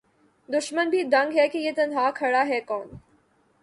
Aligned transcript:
دُشمن 0.49 0.89
بھی 0.89 1.03
دنگ 1.03 1.37
ہے 1.37 1.47
کہ 1.47 1.57
یہ 1.57 1.71
تنہا 1.75 2.09
کھڑا 2.15 2.47
ہے 2.47 2.59
کون 2.61 2.87